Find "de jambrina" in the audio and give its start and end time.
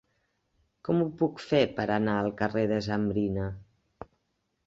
2.73-3.45